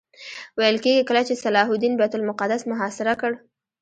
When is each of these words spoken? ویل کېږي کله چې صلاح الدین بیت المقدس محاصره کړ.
ویل 0.57 0.77
کېږي 0.83 1.03
کله 1.09 1.21
چې 1.27 1.41
صلاح 1.43 1.67
الدین 1.71 1.93
بیت 1.99 2.13
المقدس 2.15 2.61
محاصره 2.71 3.13
کړ. 3.21 3.31